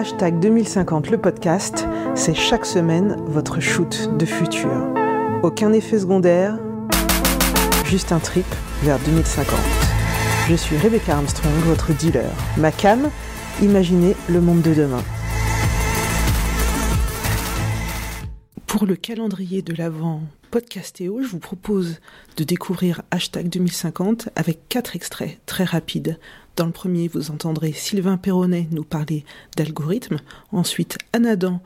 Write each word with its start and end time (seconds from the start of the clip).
Hashtag 0.00 0.38
2050 0.38 1.10
le 1.10 1.18
podcast, 1.18 1.88
c'est 2.14 2.32
chaque 2.32 2.66
semaine 2.66 3.16
votre 3.26 3.58
shoot 3.58 4.08
de 4.16 4.24
futur. 4.24 4.70
Aucun 5.42 5.72
effet 5.72 5.98
secondaire, 5.98 6.56
juste 7.84 8.12
un 8.12 8.20
trip 8.20 8.46
vers 8.84 9.00
2050. 9.00 9.58
Je 10.48 10.54
suis 10.54 10.76
Rebecca 10.76 11.16
Armstrong, 11.16 11.52
votre 11.64 11.92
dealer. 11.94 12.30
Ma 12.58 12.70
cam, 12.70 13.10
imaginez 13.60 14.14
le 14.28 14.40
monde 14.40 14.62
de 14.62 14.72
demain. 14.72 15.02
Pour 18.68 18.86
le 18.86 18.94
calendrier 18.94 19.62
de 19.62 19.74
l'avant 19.74 20.20
podcastéo, 20.52 21.22
je 21.22 21.26
vous 21.26 21.40
propose 21.40 21.98
de 22.36 22.44
découvrir 22.44 23.02
Hashtag 23.10 23.48
2050 23.48 24.28
avec 24.36 24.68
quatre 24.68 24.94
extraits 24.94 25.40
très 25.44 25.64
rapides. 25.64 26.20
Dans 26.58 26.66
le 26.66 26.72
premier, 26.72 27.06
vous 27.06 27.30
entendrez 27.30 27.72
Sylvain 27.72 28.16
Perronnet 28.16 28.66
nous 28.72 28.82
parler 28.82 29.24
d'algorithmes, 29.56 30.16
ensuite 30.50 30.98
Anadan 31.12 31.60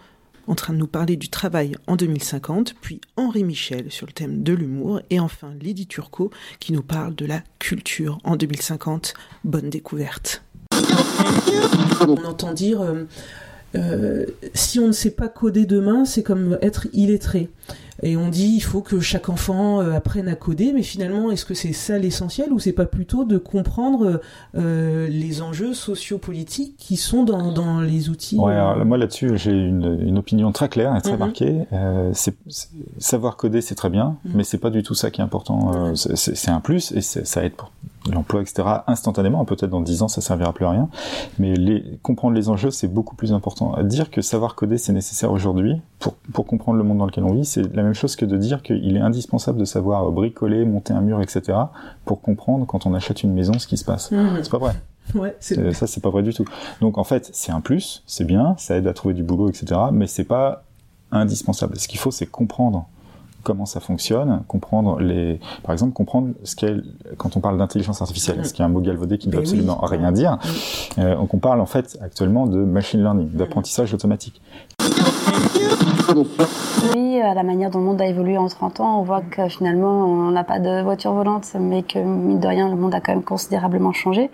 en 0.46 0.55
train 0.55 0.74
de 0.74 0.78
nous 0.78 0.87
parler 0.87 1.16
du 1.16 1.30
travail 1.30 1.77
en 1.87 1.96
2050, 1.96 2.74
puis 2.78 3.01
Henri 3.16 3.42
Michel 3.42 3.91
sur 3.91 4.06
le 4.06 4.12
thème 4.12 4.42
de 4.42 4.52
l'humour, 4.52 5.01
et 5.09 5.18
enfin 5.18 5.55
Lydie 5.62 5.87
Turcot 5.87 6.30
qui 6.60 6.74
nous 6.74 6.82
parle 6.82 7.15
de 7.15 7.24
la 7.24 7.42
culture 7.59 8.18
en 8.23 8.37
2050. 8.37 9.15
Bonne 9.45 9.70
découverte. 9.70 10.42
On 12.06 12.24
entend 12.27 12.52
dire 12.52 12.82
euh, 12.82 13.04
euh, 13.74 14.26
si 14.54 14.78
on 14.78 14.86
ne 14.88 14.92
sait 14.92 15.10
pas 15.10 15.28
coder 15.28 15.66
demain, 15.66 16.04
c'est 16.04 16.22
comme 16.22 16.58
être 16.62 16.86
illettré. 16.92 17.50
Et 18.02 18.16
on 18.16 18.28
dit 18.28 18.54
il 18.56 18.60
faut 18.60 18.80
que 18.80 18.98
chaque 19.00 19.28
enfant 19.28 19.80
euh, 19.80 19.92
apprenne 19.92 20.28
à 20.28 20.34
coder, 20.34 20.72
mais 20.72 20.82
finalement, 20.82 21.30
est-ce 21.30 21.45
que 21.45 21.54
c'est 21.54 21.72
ça 21.72 21.98
l'essentiel 21.98 22.52
ou 22.52 22.58
c'est 22.58 22.72
pas 22.72 22.84
plutôt 22.84 23.24
de 23.24 23.38
comprendre 23.38 24.20
euh, 24.56 25.08
les 25.08 25.40
enjeux 25.40 25.72
sociopolitiques 25.72 26.76
qui 26.76 26.96
sont 26.96 27.22
dans, 27.22 27.52
dans 27.52 27.80
les 27.80 28.09
outils 28.09 28.38
ouais, 28.38 28.54
alors, 28.54 28.84
Moi 28.84 28.98
là-dessus, 28.98 29.37
j'ai 29.37 29.52
une, 29.52 30.01
une, 30.01 30.18
opinion 30.18 30.51
très 30.51 30.68
claire 30.68 30.96
et 30.96 31.01
très 31.01 31.12
mhm. 31.12 31.18
marquée. 31.18 31.59
Euh, 31.73 32.12
savoir 32.98 33.36
coder, 33.36 33.60
c'est 33.60 33.76
très 33.76 33.90
bien, 33.90 34.16
mhm. 34.24 34.32
mais 34.34 34.45
c'est 34.45 34.59
pas 34.59 34.70
du 34.70 34.82
tout 34.82 34.95
ça 34.95 35.10
qui 35.10 35.20
est 35.20 35.24
important. 35.24 35.95
c'est, 35.95 36.51
un 36.51 36.60
plus 36.60 36.92
et 36.92 37.01
ça 37.01 37.45
aide 37.45 37.52
pour 37.52 37.70
l'emploi, 38.10 38.40
etc. 38.40 38.62
instantanément. 38.86 39.45
Peut-être 39.45 39.70
dans 39.70 39.80
10 39.80 40.02
ans, 40.02 40.08
ça 40.08 40.20
servira 40.20 40.52
plus 40.52 40.64
à 40.64 40.70
rien. 40.70 40.88
Mais 41.38 41.54
les, 41.54 41.98
comprendre 42.02 42.34
les 42.34 42.48
enjeux, 42.48 42.70
c'est 42.70 42.88
beaucoup 42.88 43.16
plus 43.16 43.32
important. 43.32 43.80
Dire 43.82 44.10
que 44.10 44.20
savoir 44.20 44.54
coder, 44.54 44.78
c'est 44.78 44.92
nécessaire 44.92 45.30
aujourd'hui 45.30 45.80
pour, 45.98 46.14
pour 46.32 46.46
comprendre 46.46 46.78
le 46.78 46.84
monde 46.84 46.98
dans 46.98 47.06
lequel 47.06 47.24
on 47.24 47.32
vit, 47.32 47.45
c'est 47.45 47.62
la 47.74 47.82
même 47.82 47.95
chose 47.95 48.16
que 48.16 48.24
de 48.24 48.36
dire 48.36 48.62
qu'il 48.62 48.96
est 48.96 49.00
indispensable 49.00 49.58
de 49.58 49.64
savoir 49.64 50.10
bricoler, 50.10 50.64
monter 50.64 50.92
un 50.92 51.00
mur, 51.00 51.20
etc. 51.20 51.58
pour 52.04 52.20
comprendre 52.20 52.66
quand 52.66 52.86
on 52.86 52.95
achète 52.95 53.23
une 53.23 53.32
maison 53.32 53.58
ce 53.58 53.66
qui 53.66 53.76
se 53.76 53.84
passe. 53.84 54.10
Mmh. 54.10 54.40
C'est 54.42 54.50
pas 54.50 54.58
vrai. 54.58 54.74
Ouais, 55.14 55.36
c'est... 55.40 55.73
Ça, 55.73 55.86
c'est 55.86 56.00
pas 56.00 56.10
vrai 56.10 56.23
du 56.23 56.32
tout. 56.32 56.45
Donc, 56.80 56.96
en 56.96 57.04
fait, 57.04 57.30
c'est 57.32 57.52
un 57.52 57.60
plus, 57.60 58.02
c'est 58.06 58.24
bien, 58.24 58.54
ça 58.58 58.76
aide 58.76 58.86
à 58.86 58.95
trouver 58.95 59.14
du 59.14 59.23
boulot, 59.23 59.48
etc. 59.48 59.80
Mais 59.92 60.06
c'est 60.06 60.24
pas 60.24 60.64
indispensable. 61.10 61.78
Ce 61.78 61.88
qu'il 61.88 61.98
faut, 61.98 62.10
c'est 62.10 62.26
comprendre 62.26 62.86
comment 63.43 63.66
ça 63.66 63.80
fonctionne, 63.80 64.43
comprendre 64.48 64.98
les, 65.00 65.41
par 65.62 65.72
exemple, 65.72 65.93
comprendre 65.93 66.31
ce 66.44 66.56
qu'est, 66.56 66.76
quand 67.16 67.37
on 67.37 67.41
parle 67.41 67.59
d'intelligence 67.59 68.00
artificielle, 68.00 68.41
mm. 68.41 68.44
ce 68.44 68.53
qui 68.53 68.62
est 68.62 68.65
un 68.65 68.69
mot 68.69 68.81
galvaudé 68.81 69.19
qui 69.19 69.28
ne 69.28 69.32
veut 69.32 69.38
ben 69.38 69.44
absolument 69.44 69.78
rien 69.82 70.12
dire. 70.12 70.32
Mm. 70.32 71.00
Euh, 71.00 71.16
donc 71.16 71.34
on 71.34 71.38
parle 71.38 71.60
en 71.60 71.66
fait 71.66 71.98
actuellement 72.00 72.47
de 72.47 72.59
machine 72.59 73.00
learning, 73.00 73.31
d'apprentissage 73.31 73.93
automatique. 73.94 74.41
À 77.21 77.34
la 77.34 77.43
manière 77.43 77.71
dont 77.71 77.78
le 77.78 77.84
monde 77.84 78.00
a 78.00 78.06
évolué 78.06 78.38
en 78.38 78.49
30 78.49 78.81
ans, 78.81 79.00
on 79.00 79.03
voit 79.03 79.21
que 79.21 79.49
finalement, 79.49 80.05
on 80.05 80.31
n'a 80.31 80.44
pas 80.44 80.59
de 80.59 80.82
voiture 80.82 81.12
volante, 81.12 81.47
mais 81.59 81.82
que, 81.82 81.99
mine 81.99 82.41
de 82.41 82.47
rien, 82.47 82.69
le 82.69 82.77
monde 82.77 82.94
a 82.94 83.00
quand 83.00 83.12
même 83.12 83.22
considérablement 83.22 83.93
changé. 83.93 84.31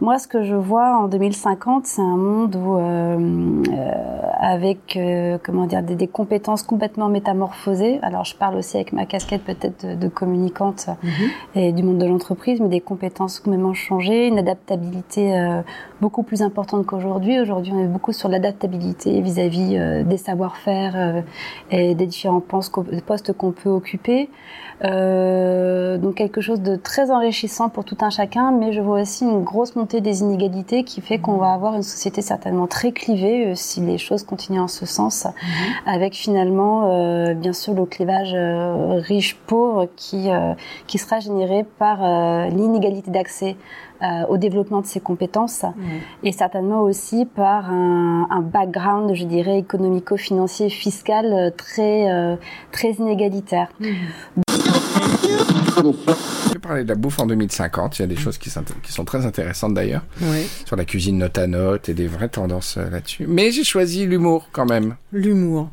Moi, 0.00 0.18
ce 0.18 0.28
que 0.28 0.42
je 0.42 0.54
vois 0.54 0.98
en 0.98 1.08
2050, 1.08 1.86
c'est 1.86 2.02
un 2.02 2.16
monde 2.16 2.56
où, 2.56 2.76
euh, 2.76 3.16
euh, 3.18 3.92
avec, 4.40 4.96
euh, 4.96 5.38
comment 5.42 5.66
dire, 5.66 5.82
des, 5.82 5.94
des, 5.94 6.08
compétences 6.08 6.62
complètement 6.62 7.08
métamorphosées. 7.08 7.98
Alors, 8.02 8.24
je 8.24 8.36
parle 8.36 8.56
aussi 8.56 8.76
avec 8.76 8.92
ma 8.92 9.06
casquette 9.06 9.44
peut-être 9.44 9.86
de, 9.86 9.94
de, 9.94 10.08
communicante 10.08 10.88
mhm. 11.02 11.10
et 11.54 11.72
du 11.72 11.82
monde 11.82 11.98
de 11.98 12.06
l'entreprise, 12.06 12.60
mais 12.60 12.68
des 12.68 12.80
compétences 12.80 13.40
complètement 13.40 13.74
changées, 13.74 14.28
une 14.28 14.38
adaptabilité 14.38 15.36
euh, 15.36 15.62
beaucoup 16.00 16.22
plus 16.22 16.42
importante 16.42 16.84
qu'aujourd'hui. 16.86 17.40
Aujourd'hui, 17.40 17.72
on 17.74 17.78
est 17.78 17.86
beaucoup 17.86 18.12
sur 18.12 18.28
l'adaptabilité 18.28 19.20
vis-à-vis 19.20 19.76
euh, 19.76 20.02
des 20.02 20.16
savoir-faire 20.16 20.94
euh, 20.96 21.22
et 21.70 21.94
des 21.94 22.06
différents 22.12 22.40
postes 22.40 23.32
qu'on 23.32 23.52
peut 23.52 23.70
occuper. 23.70 24.28
Euh, 24.84 25.96
donc 25.98 26.16
quelque 26.16 26.40
chose 26.40 26.60
de 26.60 26.74
très 26.74 27.10
enrichissant 27.10 27.68
pour 27.68 27.84
tout 27.84 27.96
un 28.00 28.10
chacun, 28.10 28.50
mais 28.50 28.72
je 28.72 28.80
vois 28.80 29.00
aussi 29.00 29.24
une 29.24 29.44
grosse 29.44 29.76
montée 29.76 30.00
des 30.00 30.22
inégalités 30.22 30.82
qui 30.82 31.00
fait 31.00 31.18
qu'on 31.18 31.36
va 31.36 31.52
avoir 31.52 31.74
une 31.74 31.82
société 31.82 32.20
certainement 32.20 32.66
très 32.66 32.90
clivée 32.90 33.46
euh, 33.46 33.54
si 33.54 33.80
les 33.80 33.98
choses 33.98 34.24
continuent 34.24 34.60
en 34.60 34.68
ce 34.68 34.84
sens, 34.84 35.24
mhm. 35.24 35.32
avec 35.86 36.14
finalement 36.14 36.90
euh, 36.90 37.34
bien 37.34 37.52
sûr 37.52 37.74
le 37.74 37.86
clivage 37.86 38.34
riche-pauvre 39.06 39.88
qui, 39.96 40.28
qui 40.86 40.98
sera 40.98 41.20
généré 41.20 41.64
par 41.78 41.98
l'inégalité 42.48 43.10
d'accès 43.10 43.56
au 44.28 44.36
développement 44.36 44.80
de 44.80 44.86
ses 44.86 45.00
compétences. 45.00 45.64
Et 46.22 46.32
certainement 46.32 46.82
aussi 46.82 47.24
par 47.24 47.70
un, 47.70 48.26
un 48.30 48.40
background, 48.40 49.14
je 49.14 49.24
dirais, 49.24 49.58
économico-financier, 49.58 50.70
fiscal 50.70 51.52
très 51.56 52.38
très 52.72 52.90
inégalitaire. 52.92 53.68
Je 56.52 56.58
vais 56.58 56.60
parler 56.60 56.84
de 56.84 56.88
la 56.90 56.94
bouffe 56.96 57.18
en 57.18 57.26
2050. 57.26 57.98
Il 57.98 58.02
y 58.02 58.04
a 58.04 58.08
des 58.08 58.16
choses 58.16 58.36
qui 58.36 58.50
sont, 58.50 58.62
qui 58.82 58.92
sont 58.92 59.06
très 59.06 59.24
intéressantes 59.24 59.72
d'ailleurs. 59.72 60.02
Sur 60.66 60.76
la 60.76 60.84
cuisine 60.84 61.16
note 61.16 61.38
à 61.38 61.46
note 61.46 61.88
et 61.88 61.94
des 61.94 62.06
vraies 62.06 62.28
tendances 62.28 62.76
euh, 62.76 62.90
là-dessus. 62.90 63.24
Mais 63.26 63.50
j'ai 63.52 63.64
choisi 63.64 64.04
l'humour 64.04 64.48
quand 64.52 64.66
même. 64.66 64.96
L'humour. 65.12 65.70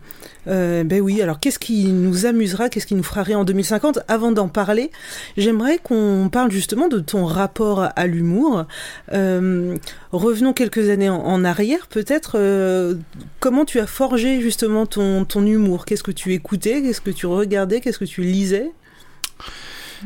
Euh, 0.47 0.84
ben 0.84 1.01
oui, 1.01 1.22
alors 1.22 1.40
qu'est-ce 1.40 1.59
qui 1.59 1.88
nous 1.88 2.25
amusera, 2.25 2.69
qu'est-ce 2.69 2.88
qui 2.88 2.95
nous 2.95 3.03
fera 3.03 3.23
rire 3.23 3.40
en 3.40 3.44
2050 3.44 4.00
Avant 4.07 4.31
d'en 4.31 4.47
parler, 4.47 4.90
j'aimerais 5.38 5.79
qu'on 5.79 6.29
parle 6.31 6.51
justement 6.51 6.88
de 6.88 7.00
ton 7.00 7.25
rapport 7.25 7.90
à 7.96 8.07
l'humour. 8.07 8.66
Euh, 9.11 9.75
revenons 10.11 10.53
quelques 10.53 10.90
années 10.90 11.09
en, 11.09 11.44
arrière, 11.44 11.88
peut-être. 11.88 12.34
Euh, 12.35 12.96
comment 13.40 13.66
tu 13.66 13.79
as 13.79 13.88
forgé 13.88 14.41
justement 14.41 14.85
ton, 14.85 15.25
ton 15.25 15.46
humour? 15.46 15.85
Qu'est-ce 15.85 16.03
que 16.03 16.11
tu 16.11 16.34
écoutais? 16.34 16.81
Qu'est-ce 16.81 17.01
que 17.01 17.11
tu 17.11 17.25
regardais? 17.25 17.81
Qu'est-ce 17.81 18.00
que 18.00 18.06
tu 18.06 18.22
lisais? 18.22 18.72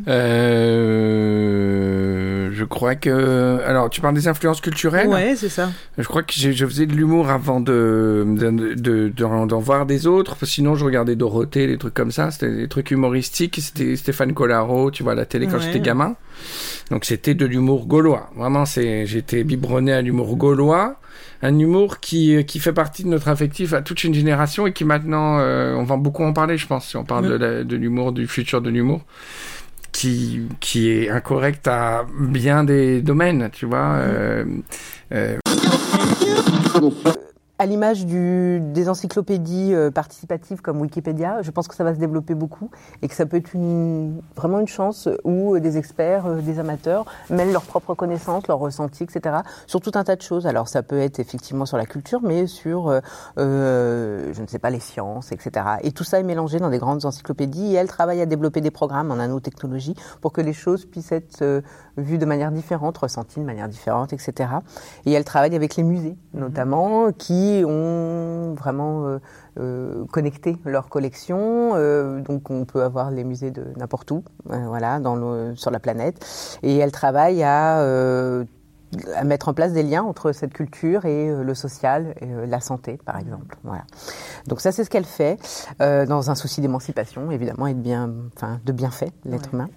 Euh, 0.08 1.74
je 2.54 2.64
crois 2.64 2.96
que. 2.96 3.60
Alors, 3.66 3.90
tu 3.90 4.02
parles 4.02 4.16
des 4.16 4.28
influences 4.28 4.62
culturelles? 4.62 5.08
Ouais, 5.08 5.36
c'est 5.36 5.50
ça. 5.50 5.72
Je 5.98 6.04
crois 6.04 6.24
que 6.24 6.34
je 6.34 6.66
faisais 6.66 6.86
de 6.86 6.94
l'humour 6.94 7.30
avant 7.30 7.60
de, 7.60 8.26
de, 8.26 9.10
d'en 9.10 9.46
de, 9.46 9.56
voir 9.56 9.86
des 9.86 10.08
autres. 10.08 10.38
Sinon, 10.46 10.76
je 10.76 10.86
regardais 10.86 11.16
Dorothée, 11.16 11.68
des 11.68 11.78
trucs 11.78 11.94
comme 11.94 12.12
ça. 12.12 12.32
C'était 12.32 12.56
des 12.56 12.68
trucs 12.68 12.92
humoristiques. 12.92 13.60
C'était 13.62 13.96
Stéphane 13.96 14.34
Collaro, 14.34 14.92
tu 14.92 15.04
vois, 15.04 15.14
à 15.14 15.16
la 15.16 15.26
télé 15.26 15.48
quand 15.48 15.60
j'étais 15.60 15.80
gamin. 15.80 16.16
Donc, 16.92 17.06
c'était 17.06 17.36
de 17.36 17.46
l'humour 17.46 17.88
gaulois. 17.88 18.30
Vraiment, 18.36 18.66
c'est, 18.66 19.06
j'étais 19.06 19.44
biberonné 19.44 19.94
à 19.94 20.02
l'humour 20.02 20.36
gaulois 20.36 20.98
un 21.44 21.60
humour 21.60 22.00
qui, 22.00 22.44
qui 22.46 22.60
fait 22.60 22.72
partie 22.72 23.04
de 23.04 23.10
notre 23.10 23.28
affectif 23.28 23.74
à 23.74 23.82
toute 23.82 24.06
une 24.06 24.14
génération 24.14 24.66
et 24.66 24.72
qui 24.72 24.86
maintenant, 24.86 25.40
euh, 25.40 25.76
on 25.76 25.84
va 25.84 25.98
beaucoup 25.98 26.24
en 26.24 26.32
parler, 26.32 26.58
je 26.58 26.66
pense, 26.66 26.88
si 26.88 26.96
on 26.96 27.04
parle 27.04 27.38
de, 27.38 27.64
de 27.64 27.76
l'humour, 27.76 28.14
du 28.14 28.28
futur 28.28 28.62
de 28.62 28.70
l'humour 28.70 29.02
qui, 30.04 30.42
qui 30.60 30.90
est 30.90 31.10
incorrect 31.10 31.66
à 31.66 32.06
bien 32.20 32.66
des 32.66 33.02
domaines, 33.02 33.50
tu 33.54 33.66
vois. 33.66 33.96
Euh, 33.96 34.44
euh 35.14 35.40
à 37.64 37.66
l'image 37.66 38.06
des 38.06 38.90
encyclopédies 38.90 39.74
euh, 39.74 39.90
participatives 39.90 40.60
comme 40.62 40.82
Wikipédia, 40.82 41.42
je 41.44 41.50
pense 41.50 41.70
que 41.70 41.76
ça 41.76 41.86
va 41.86 41.94
se 41.94 42.00
développer 42.00 42.36
beaucoup 42.36 42.70
et 43.02 43.08
que 43.08 43.16
ça 43.16 43.26
peut 43.26 43.38
être 43.38 43.54
une, 43.54 44.22
vraiment 44.36 44.60
une 44.60 44.68
chance 44.68 45.08
où 45.24 45.58
des 45.60 45.78
experts, 45.78 46.26
euh, 46.26 46.42
des 46.42 46.60
amateurs 46.60 47.06
mêlent 47.30 47.54
leurs 47.54 47.64
propres 47.64 47.94
connaissances, 47.94 48.50
leurs 48.50 48.60
ressentis, 48.60 49.04
etc. 49.04 49.38
sur 49.66 49.80
tout 49.80 49.94
un 49.96 50.04
tas 50.04 50.18
de 50.18 50.22
choses. 50.22 50.46
Alors 50.46 50.68
ça 50.68 50.84
peut 50.84 51.00
être 51.00 51.22
effectivement 51.22 51.66
sur 51.66 51.78
la 51.78 51.86
culture, 51.86 52.20
mais 52.22 52.48
sur, 52.48 53.00
euh, 53.38 54.34
je 54.34 54.42
ne 54.42 54.48
sais 54.48 54.60
pas, 54.60 54.70
les 54.70 54.82
sciences, 54.82 55.32
etc. 55.32 55.66
Et 55.84 55.94
tout 55.94 56.04
ça 56.04 56.20
est 56.20 56.24
mélangé 56.24 56.60
dans 56.60 56.70
des 56.70 56.80
grandes 56.80 57.06
encyclopédies 57.06 57.76
et 57.76 57.76
elle 57.76 57.88
travaille 57.88 58.20
à 58.20 58.26
développer 58.26 58.60
des 58.60 58.72
programmes 58.72 59.10
en 59.10 59.16
nanotechnologie 59.16 59.96
pour 60.20 60.34
que 60.34 60.42
les 60.42 60.54
choses 60.54 60.84
puissent 60.84 61.14
être 61.14 61.64
vues 61.96 62.18
de 62.18 62.26
manière 62.26 62.52
différente, 62.52 62.98
ressenties 62.98 63.40
de 63.40 63.46
manière 63.46 63.70
différente, 63.70 64.12
etc. 64.12 64.50
Et 65.06 65.14
elle 65.14 65.24
travaille 65.24 65.56
avec 65.56 65.78
les 65.78 65.84
musées, 65.84 66.18
notamment, 66.34 67.14
qui 67.14 67.53
ont 67.66 68.54
vraiment 68.54 69.06
euh, 69.06 69.20
euh, 69.60 70.06
connecté 70.12 70.58
leur 70.66 70.90
collection. 70.90 71.72
Euh, 71.76 72.22
donc 72.22 72.50
on 72.50 72.66
peut 72.66 72.84
avoir 72.84 73.12
les 73.12 73.24
musées 73.24 73.52
de 73.52 73.66
n'importe 73.78 74.12
où, 74.12 74.24
voilà, 74.46 75.00
dans 75.00 75.16
le, 75.16 75.56
sur 75.56 75.72
la 75.72 75.80
planète. 75.80 76.26
Et 76.64 76.78
elle 76.78 76.92
travaille 76.92 77.44
à 77.44 77.84
à 79.16 79.24
mettre 79.24 79.50
en 79.50 79.56
place 79.56 79.74
des 79.74 79.82
liens 79.82 80.04
entre 80.04 80.34
cette 80.34 80.54
culture 80.54 81.06
et 81.06 81.28
le 81.28 81.56
social 81.56 82.14
et 82.22 82.28
la 82.46 82.60
santé, 82.60 83.00
par 83.04 83.18
exemple. 83.18 83.58
Voilà. 83.64 83.86
Donc 84.46 84.62
ça, 84.62 84.72
c'est 84.72 84.84
ce 84.84 84.90
qu'elle 84.92 85.04
fait 85.06 85.40
dans 85.80 86.30
un 86.30 86.36
souci 86.36 86.62
d'émancipation, 86.62 87.32
évidemment, 87.32 87.66
et 87.66 87.74
de 87.74 87.80
bien, 87.80 88.12
enfin, 88.36 88.60
de 88.64 88.72
bienfait 88.72 89.12
l'être 89.26 89.50
humain. 89.52 89.70